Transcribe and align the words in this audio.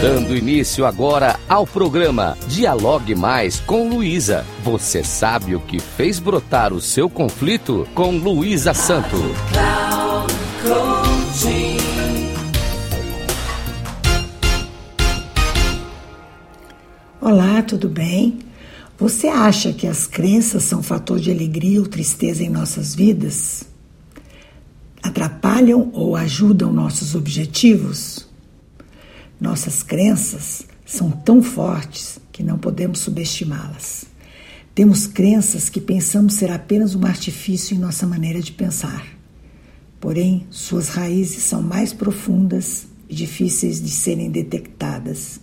Dando 0.00 0.36
início 0.36 0.84
agora 0.84 1.40
ao 1.48 1.66
programa 1.66 2.36
Dialogue 2.48 3.14
Mais 3.14 3.60
com 3.60 3.88
Luísa. 3.88 4.44
Você 4.62 5.02
sabe 5.02 5.56
o 5.56 5.60
que 5.60 5.80
fez 5.80 6.18
brotar 6.18 6.74
o 6.74 6.82
seu 6.82 7.08
conflito 7.08 7.88
com 7.94 8.10
Luísa 8.18 8.74
Santo. 8.74 9.16
Olá, 17.18 17.62
tudo 17.62 17.88
bem? 17.88 18.40
Você 18.98 19.28
acha 19.28 19.72
que 19.72 19.86
as 19.86 20.06
crenças 20.06 20.64
são 20.64 20.82
fator 20.82 21.18
de 21.18 21.30
alegria 21.30 21.80
ou 21.80 21.86
tristeza 21.86 22.44
em 22.44 22.50
nossas 22.50 22.94
vidas? 22.94 23.64
Atrapalham 25.02 25.90
ou 25.94 26.14
ajudam 26.14 26.70
nossos 26.70 27.14
objetivos? 27.14 28.25
Nossas 29.40 29.82
crenças 29.82 30.66
são 30.84 31.10
tão 31.10 31.42
fortes 31.42 32.18
que 32.32 32.42
não 32.42 32.58
podemos 32.58 33.00
subestimá-las. 33.00 34.06
Temos 34.74 35.06
crenças 35.06 35.68
que 35.68 35.80
pensamos 35.80 36.34
ser 36.34 36.50
apenas 36.50 36.94
um 36.94 37.04
artifício 37.04 37.74
em 37.74 37.78
nossa 37.78 38.06
maneira 38.06 38.40
de 38.40 38.52
pensar. 38.52 39.06
Porém, 40.00 40.46
suas 40.50 40.88
raízes 40.88 41.42
são 41.42 41.62
mais 41.62 41.92
profundas 41.92 42.86
e 43.08 43.14
difíceis 43.14 43.80
de 43.80 43.90
serem 43.90 44.30
detectadas 44.30 45.40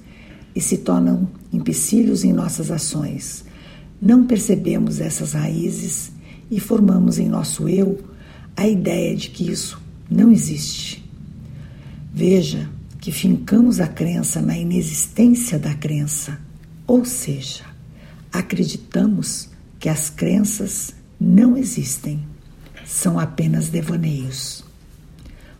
e 0.55 0.61
se 0.61 0.77
tornam 0.77 1.27
empecilhos 1.51 2.23
em 2.23 2.31
nossas 2.31 2.71
ações. 2.71 3.43
Não 4.01 4.25
percebemos 4.25 4.99
essas 4.99 5.33
raízes 5.33 6.11
e 6.49 6.59
formamos 6.59 7.17
em 7.17 7.27
nosso 7.27 7.67
eu 7.67 7.99
a 8.55 8.67
ideia 8.67 9.15
de 9.15 9.29
que 9.29 9.49
isso 9.49 9.81
não 10.09 10.31
existe. 10.31 11.03
Veja 12.13 12.69
que 13.03 13.11
fincamos 13.11 13.81
a 13.81 13.87
crença 13.87 14.41
na 14.41 14.57
inexistência 14.57 15.59
da 15.59 15.73
crença, 15.73 16.39
ou 16.87 17.03
seja, 17.03 17.65
acreditamos 18.31 19.49
que 19.77 19.89
as 19.89 20.09
crenças 20.09 20.95
não 21.19 21.57
existem, 21.57 22.25
são 22.85 23.19
apenas 23.19 23.67
devaneios. 23.67 24.63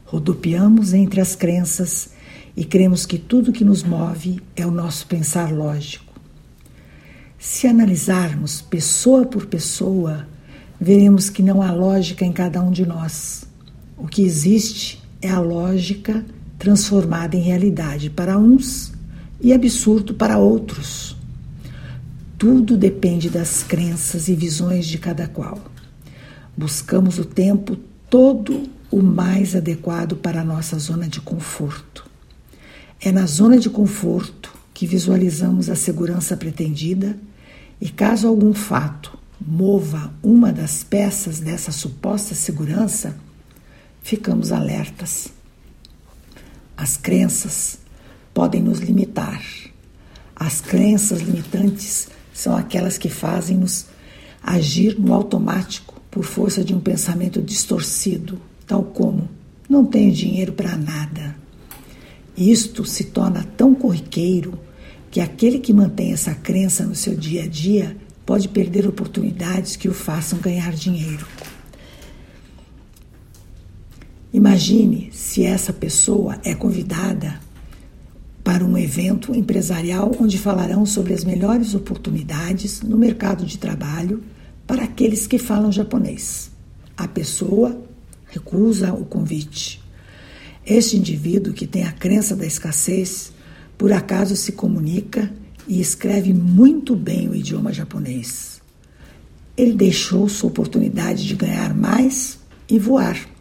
Rodopiamos 0.05 0.93
entre 0.93 1.19
as 1.19 1.35
crenças 1.35 2.11
e 2.55 2.63
cremos 2.63 3.05
que 3.05 3.17
tudo 3.17 3.51
que 3.51 3.65
nos 3.65 3.83
move 3.83 4.41
é 4.55 4.65
o 4.65 4.71
nosso 4.71 5.05
pensar 5.07 5.51
lógico. 5.51 6.13
Se 7.37 7.67
analisarmos 7.67 8.61
pessoa 8.61 9.25
por 9.25 9.47
pessoa, 9.47 10.29
veremos 10.79 11.29
que 11.29 11.43
não 11.43 11.61
há 11.61 11.73
lógica 11.73 12.23
em 12.23 12.31
cada 12.31 12.63
um 12.63 12.71
de 12.71 12.85
nós. 12.85 13.43
O 13.97 14.07
que 14.07 14.23
existe 14.23 15.03
é 15.21 15.29
a 15.29 15.41
lógica 15.41 16.23
transformada 16.63 17.35
em 17.35 17.41
realidade 17.41 18.09
para 18.09 18.37
uns 18.37 18.93
e 19.41 19.51
absurdo 19.51 20.13
para 20.13 20.37
outros. 20.37 21.13
Tudo 22.37 22.77
depende 22.77 23.29
das 23.29 23.63
crenças 23.63 24.29
e 24.29 24.33
visões 24.33 24.85
de 24.85 24.97
cada 24.97 25.27
qual. 25.27 25.59
Buscamos 26.55 27.19
o 27.19 27.25
tempo 27.25 27.75
todo 28.09 28.63
o 28.89 29.01
mais 29.01 29.57
adequado 29.57 30.15
para 30.15 30.39
a 30.39 30.45
nossa 30.45 30.79
zona 30.79 31.05
de 31.05 31.19
conforto. 31.19 32.09
É 33.01 33.11
na 33.11 33.25
zona 33.25 33.59
de 33.59 33.69
conforto 33.69 34.49
que 34.73 34.87
visualizamos 34.87 35.69
a 35.69 35.75
segurança 35.75 36.37
pretendida 36.37 37.17
e, 37.81 37.89
caso 37.89 38.25
algum 38.25 38.53
fato 38.53 39.19
mova 39.45 40.13
uma 40.23 40.53
das 40.53 40.81
peças 40.81 41.41
dessa 41.41 41.73
suposta 41.73 42.33
segurança, 42.33 43.17
ficamos 44.01 44.53
alertas. 44.53 45.32
As 46.83 46.97
crenças 46.97 47.77
podem 48.33 48.61
nos 48.61 48.79
limitar. 48.79 49.41
As 50.35 50.59
crenças 50.59 51.21
limitantes 51.21 52.09
são 52.33 52.57
aquelas 52.57 52.97
que 52.97 53.07
fazem-nos 53.07 53.85
agir 54.43 54.99
no 54.99 55.13
automático 55.13 56.01
por 56.11 56.25
força 56.25 56.61
de 56.61 56.75
um 56.75 56.81
pensamento 56.81 57.41
distorcido, 57.41 58.37
tal 58.67 58.83
como 58.83 59.29
não 59.69 59.85
tenho 59.85 60.11
dinheiro 60.11 60.51
para 60.51 60.75
nada. 60.75 61.37
Isto 62.35 62.83
se 62.83 63.05
torna 63.05 63.47
tão 63.55 63.73
corriqueiro 63.73 64.59
que 65.09 65.21
aquele 65.21 65.59
que 65.59 65.71
mantém 65.71 66.11
essa 66.11 66.35
crença 66.35 66.85
no 66.85 66.95
seu 66.95 67.15
dia 67.15 67.43
a 67.43 67.47
dia 67.47 67.95
pode 68.25 68.49
perder 68.49 68.85
oportunidades 68.85 69.77
que 69.77 69.87
o 69.87 69.93
façam 69.93 70.37
ganhar 70.39 70.73
dinheiro. 70.73 71.25
Imagine 74.33 75.11
se 75.13 75.43
essa 75.43 75.71
pessoa 75.71 76.39
é 76.43 76.55
convidada 76.55 77.39
para 78.43 78.65
um 78.65 78.75
evento 78.75 79.33
empresarial 79.35 80.11
onde 80.19 80.39
falarão 80.39 80.87
sobre 80.87 81.13
as 81.13 81.23
melhores 81.23 81.75
oportunidades 81.75 82.81
no 82.81 82.97
mercado 82.97 83.45
de 83.45 83.59
trabalho 83.59 84.23
para 84.65 84.85
aqueles 84.85 85.27
que 85.27 85.37
falam 85.37 85.71
japonês. 85.71 86.49
A 86.97 87.07
pessoa 87.07 87.79
recusa 88.25 88.91
o 88.91 89.05
convite. 89.05 89.79
Este 90.65 90.97
indivíduo 90.97 91.53
que 91.53 91.67
tem 91.67 91.83
a 91.83 91.91
crença 91.91 92.35
da 92.35 92.45
escassez, 92.45 93.31
por 93.77 93.93
acaso 93.93 94.35
se 94.35 94.53
comunica 94.53 95.31
e 95.67 95.79
escreve 95.79 96.33
muito 96.33 96.95
bem 96.95 97.29
o 97.29 97.35
idioma 97.35 97.71
japonês. 97.71 98.59
Ele 99.55 99.73
deixou 99.73 100.27
sua 100.27 100.49
oportunidade 100.49 101.27
de 101.27 101.35
ganhar 101.35 101.75
mais 101.75 102.39
e 102.67 102.79
voar. 102.79 103.32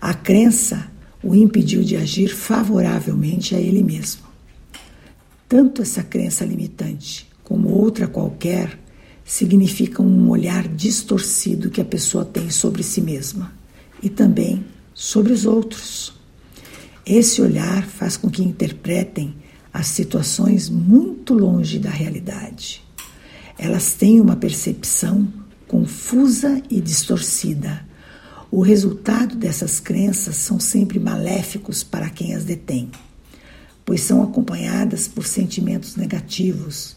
A 0.00 0.14
crença 0.14 0.90
o 1.22 1.34
impediu 1.34 1.84
de 1.84 1.96
agir 1.96 2.34
favoravelmente 2.34 3.54
a 3.54 3.60
ele 3.60 3.82
mesmo. 3.82 4.22
Tanto 5.48 5.82
essa 5.82 6.02
crença 6.02 6.44
limitante 6.44 7.28
como 7.44 7.68
outra 7.68 8.06
qualquer 8.06 8.78
significam 9.24 10.06
um 10.06 10.30
olhar 10.30 10.66
distorcido 10.66 11.70
que 11.70 11.80
a 11.80 11.84
pessoa 11.84 12.24
tem 12.24 12.48
sobre 12.50 12.82
si 12.82 13.00
mesma 13.00 13.52
e 14.02 14.08
também 14.08 14.64
sobre 14.94 15.32
os 15.32 15.44
outros. 15.44 16.14
Esse 17.04 17.42
olhar 17.42 17.84
faz 17.84 18.16
com 18.16 18.30
que 18.30 18.42
interpretem 18.42 19.34
as 19.72 19.86
situações 19.86 20.68
muito 20.68 21.34
longe 21.34 21.78
da 21.78 21.90
realidade. 21.90 22.82
Elas 23.58 23.92
têm 23.94 24.20
uma 24.20 24.36
percepção 24.36 25.28
confusa 25.66 26.62
e 26.70 26.80
distorcida 26.80 27.84
o 28.50 28.62
resultado 28.62 29.36
dessas 29.36 29.78
crenças 29.78 30.36
são 30.36 30.58
sempre 30.58 30.98
maléficos 30.98 31.84
para 31.84 32.10
quem 32.10 32.34
as 32.34 32.44
detém, 32.44 32.90
pois 33.84 34.00
são 34.00 34.22
acompanhadas 34.22 35.06
por 35.06 35.24
sentimentos 35.24 35.94
negativos 35.94 36.96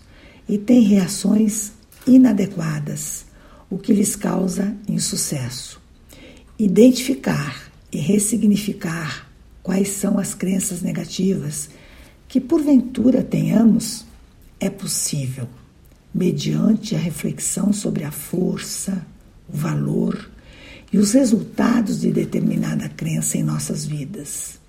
e 0.49 0.57
têm 0.57 0.81
reações 0.81 1.71
inadequadas, 2.07 3.25
o 3.69 3.77
que 3.77 3.93
lhes 3.93 4.15
causa 4.15 4.75
insucesso. 4.87 5.79
Identificar 6.57 7.71
e 7.91 7.97
ressignificar 7.97 9.29
quais 9.61 9.89
são 9.89 10.17
as 10.17 10.33
crenças 10.33 10.81
negativas 10.81 11.69
que 12.27 12.41
porventura 12.41 13.21
tenhamos 13.21 14.05
é 14.59 14.69
possível, 14.69 15.47
mediante 16.13 16.95
a 16.95 16.99
reflexão 16.99 17.71
sobre 17.71 18.03
a 18.03 18.11
força, 18.11 19.05
o 19.47 19.55
valor 19.55 20.32
e 20.93 20.99
os 20.99 21.13
resultados 21.13 22.01
de 22.01 22.11
determinada 22.11 22.87
crença 22.87 23.35
em 23.35 23.43
nossas 23.43 23.83
vidas. 23.83 24.59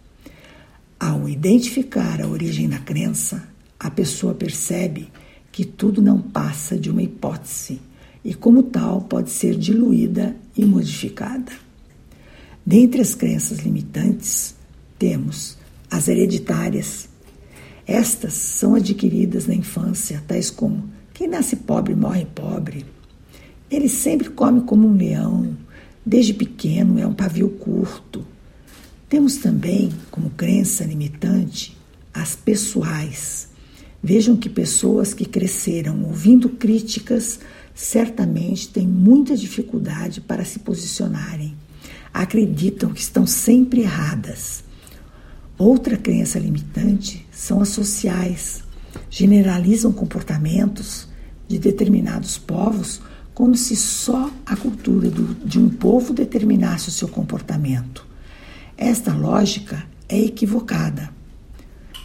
Ao 0.98 1.28
identificar 1.28 2.22
a 2.22 2.26
origem 2.26 2.66
da 2.66 2.78
crença, 2.78 3.46
a 3.78 3.90
pessoa 3.90 4.32
percebe 4.32 5.10
que 5.52 5.66
tudo 5.66 6.00
não 6.00 6.18
passa 6.18 6.78
de 6.78 6.90
uma 6.90 7.02
hipótese 7.02 7.78
e, 8.24 8.32
como 8.32 8.62
tal, 8.62 9.02
pode 9.02 9.28
ser 9.28 9.54
diluída 9.54 10.34
e 10.56 10.64
modificada. 10.64 11.52
Dentre 12.64 13.02
as 13.02 13.14
crenças 13.14 13.58
limitantes, 13.58 14.54
temos 14.98 15.58
as 15.90 16.08
hereditárias. 16.08 17.06
Estas 17.86 18.32
são 18.32 18.74
adquiridas 18.74 19.46
na 19.46 19.54
infância, 19.54 20.24
tais 20.26 20.48
como 20.48 20.88
quem 21.12 21.28
nasce 21.28 21.54
pobre 21.56 21.94
morre 21.94 22.24
pobre. 22.34 22.86
Ele 23.70 23.88
sempre 23.90 24.30
come 24.30 24.62
como 24.62 24.88
um 24.88 24.96
leão, 24.96 25.54
Desde 26.04 26.34
pequeno 26.34 26.98
é 26.98 27.06
um 27.06 27.14
pavio 27.14 27.48
curto. 27.48 28.26
Temos 29.08 29.36
também, 29.36 29.90
como 30.10 30.30
crença 30.30 30.84
limitante, 30.84 31.76
as 32.12 32.34
pessoais. 32.34 33.48
Vejam 34.02 34.36
que 34.36 34.50
pessoas 34.50 35.14
que 35.14 35.24
cresceram 35.24 36.04
ouvindo 36.04 36.50
críticas 36.50 37.40
certamente 37.74 38.68
têm 38.68 38.86
muita 38.86 39.34
dificuldade 39.34 40.20
para 40.20 40.44
se 40.44 40.58
posicionarem. 40.58 41.56
Acreditam 42.12 42.92
que 42.92 43.00
estão 43.00 43.26
sempre 43.26 43.80
erradas. 43.80 44.62
Outra 45.56 45.96
crença 45.96 46.38
limitante 46.38 47.26
são 47.32 47.60
as 47.62 47.70
sociais. 47.70 48.62
Generalizam 49.08 49.92
comportamentos 49.92 51.08
de 51.48 51.58
determinados 51.58 52.36
povos 52.36 53.00
como 53.34 53.56
se 53.56 53.74
só 53.74 54.30
a 54.46 54.54
cultura 54.54 55.10
do, 55.10 55.34
de 55.44 55.58
um 55.58 55.68
povo 55.68 56.14
determinasse 56.14 56.88
o 56.88 56.92
seu 56.92 57.08
comportamento. 57.08 58.06
Esta 58.78 59.12
lógica 59.12 59.84
é 60.08 60.20
equivocada. 60.20 61.12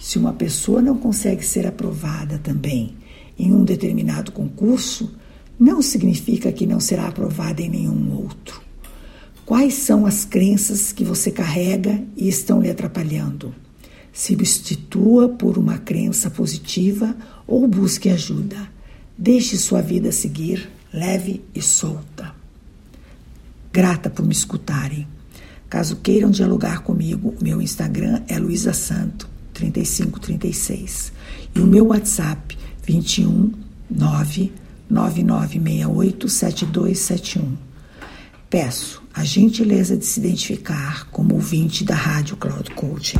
Se 0.01 0.17
uma 0.17 0.33
pessoa 0.33 0.81
não 0.81 0.97
consegue 0.97 1.45
ser 1.45 1.67
aprovada 1.67 2.39
também 2.39 2.95
em 3.37 3.53
um 3.53 3.63
determinado 3.63 4.31
concurso, 4.31 5.13
não 5.59 5.81
significa 5.81 6.51
que 6.51 6.65
não 6.65 6.79
será 6.79 7.07
aprovada 7.07 7.61
em 7.61 7.69
nenhum 7.69 8.17
outro. 8.17 8.61
Quais 9.45 9.75
são 9.75 10.05
as 10.05 10.25
crenças 10.25 10.91
que 10.91 11.03
você 11.03 11.31
carrega 11.31 12.01
e 12.15 12.27
estão 12.27 12.61
lhe 12.61 12.69
atrapalhando? 12.69 13.53
Substitua 14.11 15.29
por 15.29 15.57
uma 15.57 15.77
crença 15.77 16.29
positiva 16.29 17.15
ou 17.45 17.67
busque 17.67 18.09
ajuda. 18.09 18.57
Deixe 19.17 19.57
sua 19.57 19.81
vida 19.81 20.11
seguir 20.11 20.69
leve 20.93 21.43
e 21.53 21.61
solta. 21.61 22.33
Grata 23.71 24.09
por 24.09 24.25
me 24.25 24.33
escutarem. 24.33 25.07
Caso 25.69 25.97
queiram 25.97 26.31
dialogar 26.31 26.81
comigo, 26.81 27.35
meu 27.41 27.61
Instagram 27.61 28.23
é 28.27 28.39
Luísa 28.39 28.73
Santo 28.73 29.29
3536 29.53 31.13
e 31.55 31.59
o 31.59 31.67
meu 31.67 31.87
WhatsApp 31.87 32.57
21 32.83 33.51
9 33.89 34.51
9968 34.89 36.27
7271. 36.27 37.57
Peço 38.49 39.03
a 39.13 39.23
gentileza 39.23 39.95
de 39.95 40.05
se 40.05 40.19
identificar 40.19 41.07
como 41.11 41.35
ouvinte 41.35 41.83
da 41.83 41.93
Rádio 41.93 42.35
Cloud 42.35 42.71
Coaching. 42.71 43.19